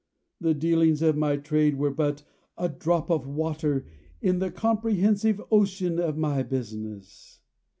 The 0.39 0.55
dealings 0.55 1.03
of 1.03 1.15
my 1.15 1.37
trade 1.37 1.77
were 1.77 1.91
but 1.91 2.23
a 2.57 2.67
drop 2.69 3.11
of 3.11 3.27
water 3.27 3.85
in 4.19 4.39
the 4.39 4.49
comprehensive 4.49 5.39
ocean 5.51 5.99
of 5.99 6.17
my 6.17 6.41
business!" 6.41 7.39